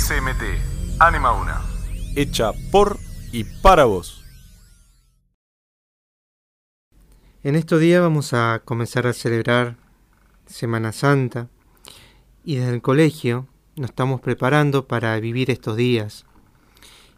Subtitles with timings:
[0.00, 1.60] SMT, Anima Una.
[2.16, 2.98] Hecha por
[3.32, 4.24] y para vos.
[7.42, 9.76] En estos días vamos a comenzar a celebrar
[10.46, 11.48] Semana Santa
[12.44, 16.24] y desde el colegio nos estamos preparando para vivir estos días.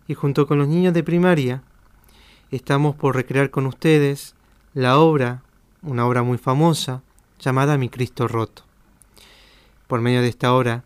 [0.08, 1.62] Y junto con los niños de primaria
[2.50, 4.34] estamos por recrear con ustedes
[4.74, 5.44] la obra,
[5.82, 7.02] una obra muy famosa,
[7.38, 8.64] llamada Mi Cristo Roto.
[9.86, 10.82] Por medio de esta obra,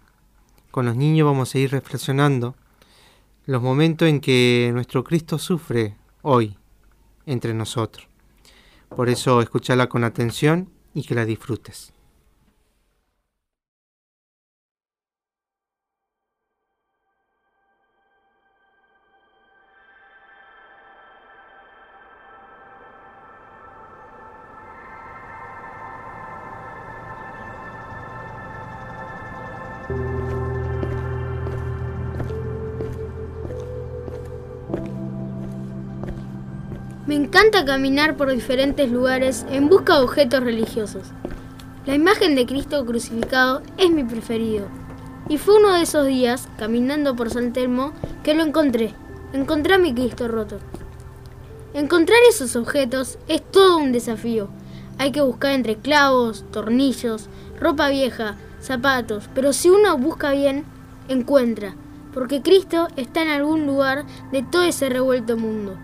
[0.77, 2.55] con los niños vamos a ir reflexionando
[3.47, 6.59] los momentos en que nuestro Cristo sufre hoy
[7.25, 8.07] entre nosotros.
[8.95, 11.95] Por eso escúchala con atención y que la disfrutes.
[37.07, 41.05] Me encanta caminar por diferentes lugares en busca de objetos religiosos.
[41.87, 44.67] La imagen de Cristo crucificado es mi preferido.
[45.29, 47.93] Y fue uno de esos días, caminando por San Telmo,
[48.25, 48.93] que lo encontré.
[49.33, 50.59] Encontré a mi Cristo roto.
[51.75, 54.49] Encontrar esos objetos es todo un desafío.
[54.99, 57.29] Hay que buscar entre clavos, tornillos,
[57.61, 60.65] ropa vieja, zapatos, pero si uno busca bien,
[61.07, 61.77] encuentra,
[62.13, 65.79] porque Cristo está en algún lugar de todo ese revuelto mundo.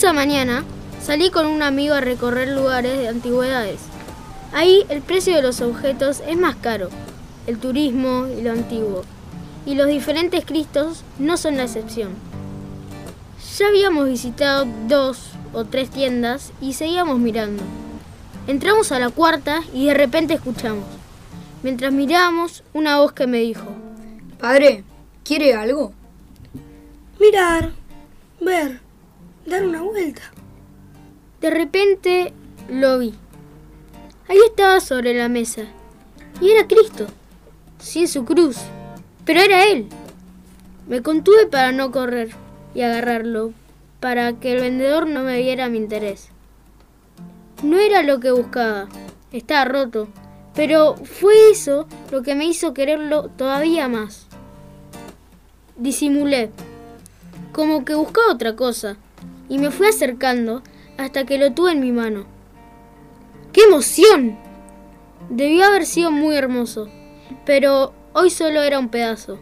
[0.00, 0.64] Esa mañana
[1.02, 3.80] salí con un amigo a recorrer lugares de antigüedades.
[4.50, 6.88] Ahí el precio de los objetos es más caro,
[7.46, 9.02] el turismo y lo antiguo.
[9.66, 12.14] Y los diferentes Cristos no son la excepción.
[13.58, 17.62] Ya habíamos visitado dos o tres tiendas y seguíamos mirando.
[18.46, 20.86] Entramos a la cuarta y de repente escuchamos.
[21.62, 23.66] Mientras mirábamos, una voz que me dijo,
[24.38, 24.82] Padre,
[25.24, 25.92] ¿quiere algo?
[27.18, 27.72] Mirar,
[28.40, 28.80] ver,
[29.50, 30.22] dar una vuelta.
[31.40, 32.32] De repente
[32.68, 33.12] lo vi.
[34.28, 35.62] Ahí estaba sobre la mesa.
[36.40, 37.06] Y era Cristo,
[37.78, 38.56] sin su cruz.
[39.26, 39.88] Pero era Él.
[40.86, 42.30] Me contuve para no correr
[42.74, 43.52] y agarrarlo,
[43.98, 46.28] para que el vendedor no me viera mi interés.
[47.62, 48.88] No era lo que buscaba,
[49.32, 50.08] estaba roto,
[50.54, 54.26] pero fue eso lo que me hizo quererlo todavía más.
[55.76, 56.50] Disimulé,
[57.52, 58.96] como que buscaba otra cosa,
[59.50, 60.62] y me fui acercando
[60.96, 62.24] hasta que lo tuve en mi mano.
[63.52, 64.38] ¡Qué emoción!
[65.28, 66.88] Debió haber sido muy hermoso,
[67.44, 69.38] pero hoy solo era un pedazo.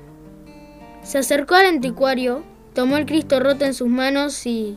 [1.02, 2.42] Se acercó al anticuario,
[2.74, 4.76] tomó el Cristo roto en sus manos y...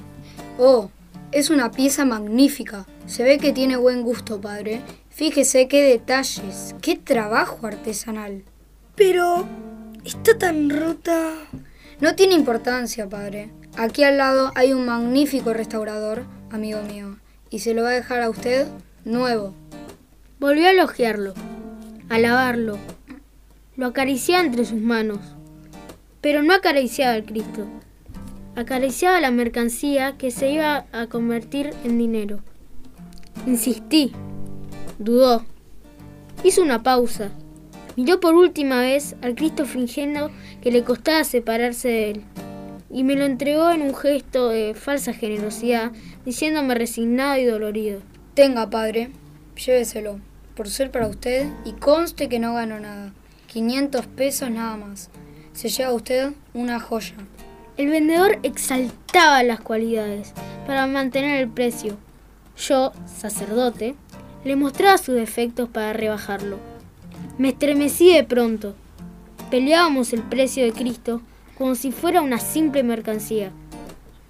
[0.60, 0.92] Oh,
[1.32, 2.86] es una pieza magnífica.
[3.06, 4.82] Se ve que tiene buen gusto, padre.
[5.10, 8.44] Fíjese qué detalles, qué trabajo artesanal.
[8.96, 9.48] Pero...
[10.04, 11.34] está tan rota.
[12.02, 13.52] No tiene importancia, padre.
[13.78, 17.18] Aquí al lado hay un magnífico restaurador, amigo mío,
[17.50, 18.68] y se lo va a dejar a usted
[19.06, 19.54] nuevo.
[20.40, 21.34] Volvió a elogiarlo,
[22.10, 22.78] a lavarlo.
[23.78, 25.20] Lo acariciaba entre sus manos,
[26.20, 27.66] pero no acariciaba al Cristo.
[28.56, 32.42] Acariciaba la mercancía que se iba a convertir en dinero.
[33.48, 34.12] Insistí.
[35.00, 35.46] Dudó.
[36.44, 37.32] Hizo una pausa.
[37.96, 40.30] Miró por última vez al Cristo fingiendo
[40.62, 42.24] que le costaba separarse de él.
[42.94, 45.92] Y me lo entregó en un gesto de falsa generosidad,
[46.26, 48.02] diciéndome resignado y dolorido.
[48.34, 49.12] Tenga, padre,
[49.56, 50.20] lléveselo,
[50.56, 53.14] por ser para usted y conste que no gano nada.
[53.48, 55.10] 500 pesos nada más.
[55.54, 57.16] Se lleva usted una joya.
[57.78, 60.34] El vendedor exaltaba las cualidades
[60.68, 61.98] para mantener el precio.
[62.58, 63.96] Yo, sacerdote,
[64.44, 66.58] le mostraba sus defectos para rebajarlo.
[67.38, 68.76] Me estremecí de pronto.
[69.50, 71.22] Peleábamos el precio de Cristo
[71.62, 73.52] como si fuera una simple mercancía.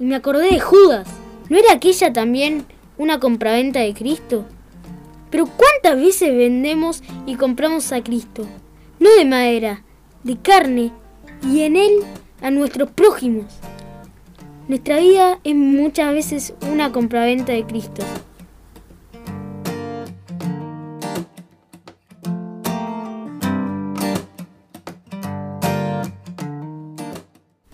[0.02, 1.08] Y me acordé de Judas.
[1.48, 2.66] ¿No era aquella también
[2.98, 4.44] una compraventa de Cristo?
[5.30, 8.46] Pero ¿cuántas veces vendemos y compramos a Cristo?
[9.00, 9.82] No de madera,
[10.26, 10.92] de carne,
[11.50, 12.00] y en Él
[12.42, 13.46] a nuestros prójimos.
[14.68, 18.04] Nuestra vida es muchas veces una compraventa de Cristo.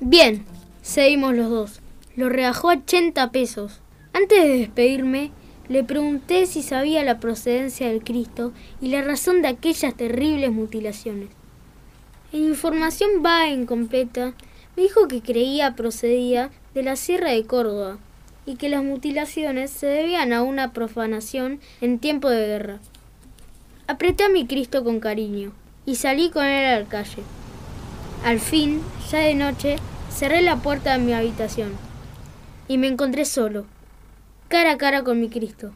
[0.09, 0.45] Bien,
[0.81, 1.81] seguimos los dos.
[2.15, 3.81] Lo rebajó a 80 pesos.
[4.13, 5.31] Antes de despedirme,
[5.68, 11.27] Le pregunté si sabía la procedencia del Cristo y la razón de aquellas terribles mutilaciones.
[12.31, 14.33] En información vaga e incompleta,
[14.77, 17.98] me dijo que creía procedía de la Sierra de Córdoba
[18.45, 22.80] y que las mutilaciones se debían a una profanación en tiempo de guerra.
[23.88, 25.51] Apreté a mi Cristo con cariño
[25.86, 27.24] y salí con él a la calle.
[28.24, 28.81] Al fin,
[29.12, 29.75] ya de noche,
[30.09, 31.71] cerré la puerta de mi habitación
[32.68, 33.65] y me encontré solo,
[34.48, 35.71] cara a cara con mi Cristo.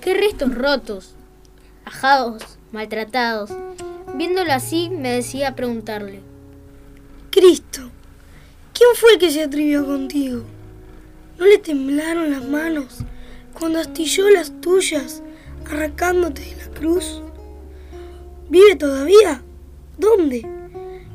[0.00, 1.14] Qué restos rotos,
[1.84, 3.50] ajados, maltratados.
[4.14, 6.35] Viéndolo así, me decía preguntarle.
[7.82, 10.42] ¿Quién fue el que se atrevió contigo?
[11.38, 12.98] ¿No le temblaron las manos
[13.58, 15.22] cuando astilló las tuyas
[15.70, 17.22] arrancándote de la cruz?
[18.48, 19.42] ¿Vive todavía?
[19.98, 20.42] ¿Dónde?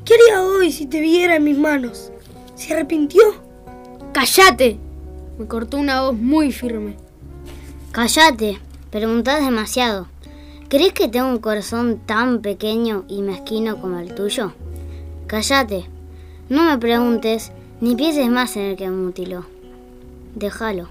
[0.06, 2.12] ¿Qué haría hoy si te viera en mis manos?
[2.56, 3.22] ¿Se arrepintió?
[4.14, 4.78] ¡Cállate!
[5.38, 6.96] Me cortó una voz muy firme.
[7.92, 8.60] Cállate,
[8.90, 10.08] preguntás demasiado.
[10.70, 14.54] ¿Crees que tengo un corazón tan pequeño y mezquino como el tuyo?
[15.28, 16.01] Cállate.
[16.52, 19.46] No me preguntes ni pienses más en el que me mutiló.
[20.36, 20.90] Déjalo.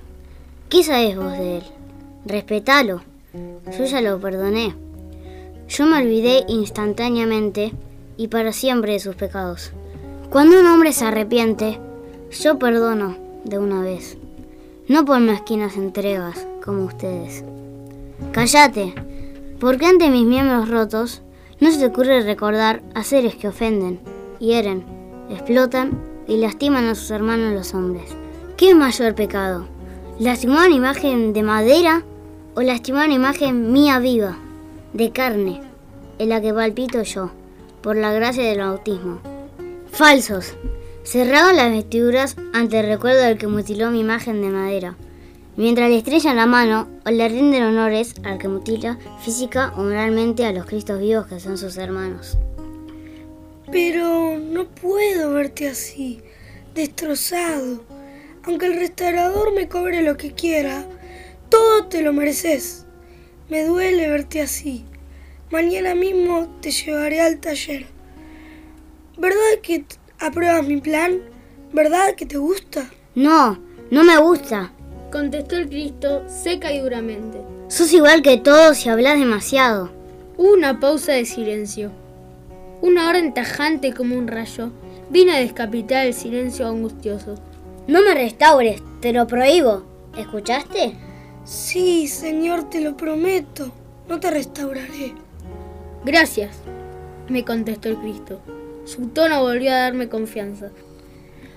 [0.71, 1.63] ¿Qué sabes vos de él?
[2.25, 3.03] Respetalo.
[3.77, 4.75] Yo ya lo perdoné.
[5.69, 7.75] Yo me olvidé instantáneamente
[8.17, 9.73] y para siempre de sus pecados.
[10.31, 11.79] Cuando un hombre se arrepiente,
[12.31, 14.17] yo perdono de una vez.
[14.89, 17.45] No por mezquinas entregas como ustedes.
[18.33, 18.95] Cállate,
[19.61, 21.21] porque ante mis miembros rotos
[21.61, 24.01] no se te ocurre recordar a seres que ofenden,
[24.39, 25.00] hieren,
[25.31, 28.11] explotan y lastiman a sus hermanos los hombres.
[28.57, 29.67] ¿Qué mayor pecado?
[30.19, 32.03] ¿Lastimar una imagen de madera
[32.55, 34.37] o lastimar una imagen mía viva,
[34.93, 35.63] de carne,
[36.19, 37.31] en la que palpito yo,
[37.81, 39.21] por la gracia del bautismo?
[39.91, 40.55] Falsos.
[41.03, 44.97] Cerraban las vestiduras ante el recuerdo del que mutiló mi imagen de madera
[45.61, 50.47] mientras le estrellan la mano o le rinden honores al que mutila física o moralmente
[50.47, 52.39] a los Cristos vivos que son sus hermanos.
[53.73, 56.21] Pero no puedo verte así,
[56.75, 57.85] destrozado.
[58.43, 60.85] Aunque el restaurador me cobre lo que quiera,
[61.49, 62.87] todo te lo mereces.
[63.49, 64.85] Me duele verte así.
[65.51, 67.87] Mañana mismo te llevaré al taller.
[69.19, 69.85] ¿Verdad que
[70.19, 71.21] apruebas mi plan?
[71.73, 72.91] ¿Verdad que te gusta?
[73.15, 74.73] No, no me gusta
[75.11, 77.39] contestó el Cristo seca y duramente.
[77.69, 79.91] Sos igual que todos y hablas demasiado.
[80.37, 81.91] Hubo una pausa de silencio.
[82.83, 84.71] Una orden tajante como un rayo
[85.11, 87.35] vino a descapitar el silencio angustioso.
[87.87, 89.85] No me restaures, te lo prohíbo.
[90.17, 90.95] ¿Escuchaste?
[91.45, 93.71] Sí, Señor, te lo prometo.
[94.09, 95.15] No te restauraré.
[96.05, 96.57] Gracias,
[97.29, 98.41] me contestó el Cristo.
[98.87, 100.71] Su tono volvió a darme confianza.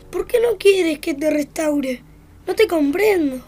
[0.10, 2.04] ¿Por qué no quieres que te restaure?
[2.46, 3.42] No te comprendo.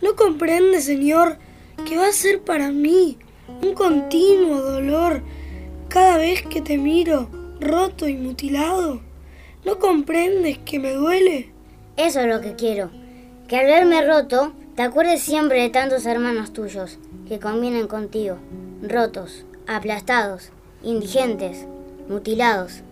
[0.00, 1.38] ¿No comprendes, Señor,
[1.86, 3.18] que va a ser para mí
[3.62, 5.22] un continuo dolor
[5.94, 7.28] cada vez que te miro
[7.60, 9.00] roto y mutilado?
[9.64, 11.52] ¿No comprendes que me duele?
[11.96, 12.90] Eso es lo que quiero.
[13.46, 16.98] Que al verme roto, te acuerdes siempre de tantos hermanos tuyos
[17.28, 18.38] que convienen contigo,
[18.82, 20.50] rotos, aplastados,
[20.82, 21.64] indigentes,
[22.08, 22.82] mutilados,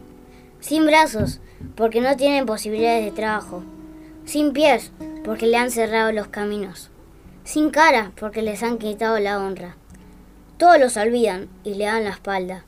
[0.60, 1.40] sin brazos,
[1.74, 3.64] porque no tienen posibilidades de trabajo,
[4.26, 4.92] sin pies,
[5.24, 6.92] porque le han cerrado los caminos,
[7.42, 9.74] sin cara, porque les han quitado la honra.
[10.56, 12.64] Todos los olvidan y le dan la espalda.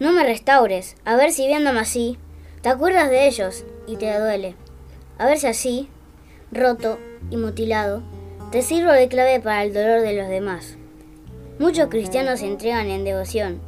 [0.00, 2.16] No me restaures, a ver si viéndome así,
[2.62, 4.56] te acuerdas de ellos y te duele.
[5.18, 5.88] A ver si así,
[6.50, 6.98] roto
[7.30, 8.02] y mutilado,
[8.50, 10.78] te sirvo de clave para el dolor de los demás.
[11.58, 13.60] Muchos cristianos se entregan en devoción,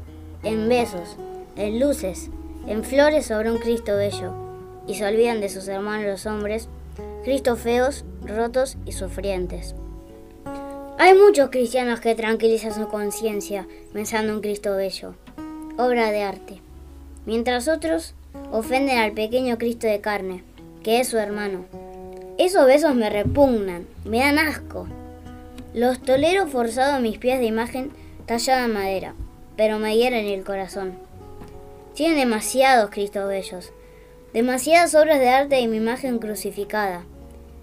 [0.42, 1.18] en besos,
[1.56, 2.30] en luces,
[2.66, 4.32] en flores sobre un Cristo bello,
[4.86, 6.66] y se olvidan de sus hermanos los hombres
[7.24, 9.74] Cristos feos, rotos y sufrientes.
[10.98, 15.14] Hay muchos cristianos que tranquilizan su conciencia pensando en Cristo bello,
[15.78, 16.60] obra de arte,
[17.26, 18.14] mientras otros
[18.50, 20.44] ofenden al pequeño Cristo de carne,
[20.82, 21.64] que es su hermano.
[22.38, 24.86] Esos besos me repugnan, me dan asco.
[25.74, 27.90] Los tolero forzado mis pies de imagen
[28.26, 29.14] tallada en madera,
[29.56, 30.94] pero me hieren el corazón.
[31.94, 33.72] Tienen demasiados Cristos bellos,
[34.32, 37.04] demasiadas obras de arte de mi imagen crucificada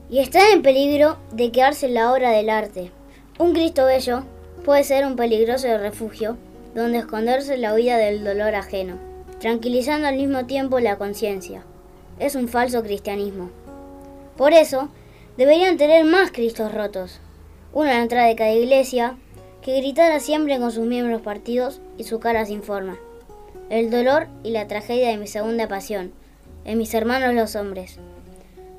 [0.10, 2.92] y está en peligro de quedarse en la obra del arte.
[3.38, 4.24] Un Cristo bello
[4.66, 6.38] puede ser un peligroso refugio
[6.76, 8.98] donde esconderse la huida del dolor ajeno,
[9.40, 11.64] tranquilizando al mismo tiempo la conciencia.
[12.20, 13.50] Es un falso cristianismo.
[14.38, 14.90] Por eso,
[15.40, 17.22] Deberían tener más Cristos rotos.
[17.72, 19.16] Uno en la entrada de cada iglesia,
[19.62, 22.98] que gritara siempre con sus miembros partidos y su cara sin forma.
[23.70, 26.12] El dolor y la tragedia de mi segunda pasión,
[26.66, 28.00] en mis hermanos los hombres.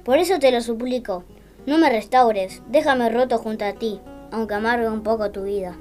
[0.05, 1.25] Por eso te lo suplico,
[1.65, 3.99] no me restaures, déjame roto junto a ti,
[4.31, 5.79] aunque amargue un poco tu vida.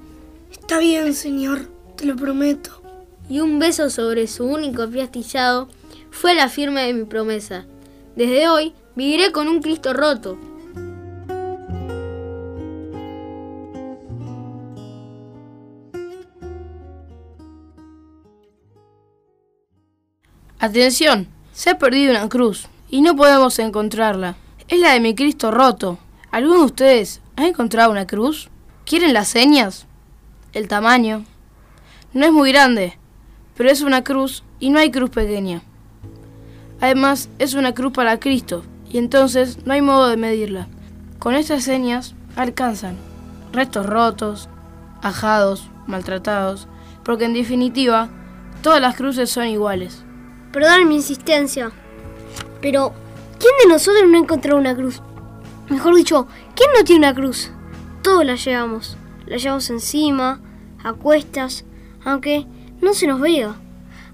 [0.50, 1.68] Está bien, señor,
[2.00, 2.82] te lo prometo.
[3.30, 5.68] Y un beso sobre su único pie astillado
[6.12, 7.66] fue la firma de mi promesa.
[8.16, 10.38] Desde hoy viviré con un Cristo roto.
[20.62, 24.36] Atención, se ha perdido una cruz y no podemos encontrarla.
[24.68, 26.00] Es la de mi Cristo roto.
[26.32, 28.50] ¿Alguno de ustedes ha encontrado una cruz?
[28.86, 29.86] ¿Quieren las señas?
[30.54, 31.26] El tamaño.
[32.12, 32.98] No es muy grande,
[33.56, 35.62] pero es una cruz y no hay cruz pequeña.
[36.82, 40.68] Además, es una cruz para Cristo y entonces no hay modo de medirla.
[41.20, 42.98] Con estas señas alcanzan
[43.54, 44.50] restos rotos,
[45.04, 46.68] ajados, maltratados,
[47.04, 48.10] porque en definitiva
[48.64, 50.04] todas las cruces son iguales.
[50.52, 51.72] Perdón mi insistencia,
[52.60, 52.92] pero
[53.38, 55.02] ¿quién de nosotros no ha encontrado una cruz?
[55.70, 57.52] Mejor dicho, ¿quién no tiene una cruz?
[58.02, 58.98] Todos la llevamos.
[59.28, 60.42] La llevamos encima,
[60.84, 61.66] a cuestas,
[62.04, 62.46] aunque
[62.82, 63.56] no se nos vea,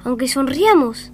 [0.03, 1.11] aunque sonriamos.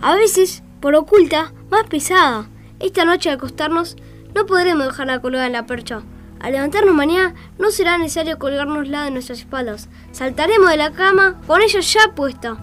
[0.00, 2.48] A veces, por oculta, más pesada.
[2.80, 3.96] Esta noche al acostarnos
[4.34, 6.02] no podremos dejarla colgada en la percha.
[6.40, 9.88] Al levantarnos mañana no será necesario colgárnosla de nuestras espaldas.
[10.10, 12.56] Saltaremos de la cama con ella ya puesta.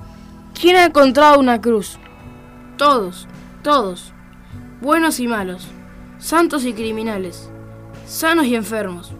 [0.60, 1.98] ¿Quién ha encontrado una cruz?
[2.78, 3.28] Todos,
[3.63, 4.12] todos,
[4.82, 5.68] buenos y malos,
[6.18, 7.50] santos y criminales,
[8.06, 9.12] sanos y enfermos.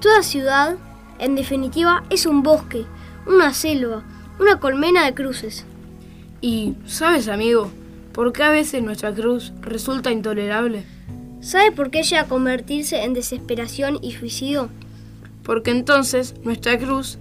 [0.00, 0.76] Toda ciudad,
[1.18, 2.86] en definitiva, es un bosque,
[3.30, 4.02] una selva,
[4.40, 5.64] una colmena de cruces.
[6.40, 7.70] Y, ¿sabes, amigo,
[8.12, 10.84] por qué a veces nuestra cruz resulta intolerable?
[11.40, 14.68] ¿Sabe por qué llega a convertirse en desesperación y suicidio?
[15.44, 17.18] Porque entonces nuestra cruz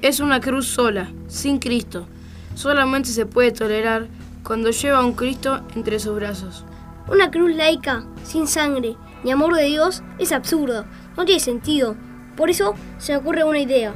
[0.00, 2.06] es una cruz sola, sin Cristo.
[2.54, 4.06] Solamente se puede tolerar
[4.44, 6.64] cuando lleva a un Cristo entre sus brazos.
[7.10, 10.84] Una cruz laica, sin sangre ni amor de Dios, es absurdo,
[11.16, 11.96] no tiene sentido.
[12.36, 13.92] Por eso se me ocurre una idea.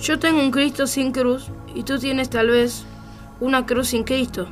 [0.00, 2.84] Yo tengo un Cristo sin cruz y tú tienes tal vez
[3.40, 4.48] una cruz sin Cristo.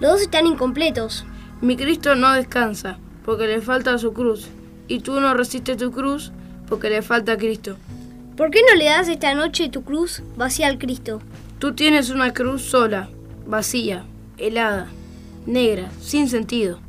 [0.00, 1.24] Los dos están incompletos.
[1.60, 4.48] Mi Cristo no descansa porque le falta su cruz
[4.86, 6.32] y tú no resistes tu cruz
[6.68, 7.76] porque le falta Cristo.
[8.36, 11.20] ¿Por qué no le das esta noche tu cruz vacía al Cristo?
[11.58, 13.08] Tú tienes una cruz sola,
[13.46, 14.04] vacía,
[14.36, 14.88] helada,
[15.46, 16.80] negra, sin sentido.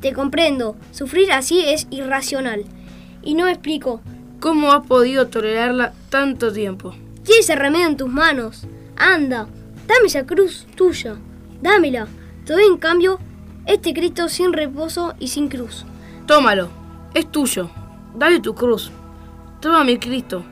[0.00, 2.64] Te comprendo, sufrir así es irracional.
[3.22, 4.00] Y no explico.
[4.40, 6.94] ¿Cómo has podido tolerarla tanto tiempo?
[7.24, 8.66] Tienes ese remedio en tus manos.
[8.96, 9.46] Anda,
[9.86, 11.16] dame esa cruz tuya.
[11.60, 12.06] Dámela.
[12.44, 13.18] Te doy en cambio
[13.66, 15.84] este Cristo sin reposo y sin cruz.
[16.26, 16.68] Tómalo,
[17.14, 17.70] es tuyo.
[18.14, 18.90] Dale tu cruz.
[19.60, 20.42] Toma mi Cristo,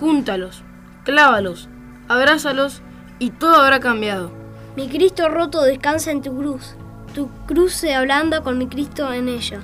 [0.00, 0.62] júntalos,
[1.04, 1.68] clávalos,
[2.08, 2.80] abrázalos
[3.18, 4.32] y todo habrá cambiado.
[4.76, 6.74] Mi Cristo roto descansa en tu cruz.
[7.14, 9.60] Tu cruz se ablanda con mi Cristo en ella.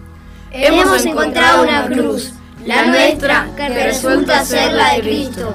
[0.52, 2.32] Hemos encontrado una cruz,
[2.64, 5.54] la nuestra, que resulta ser la de Cristo.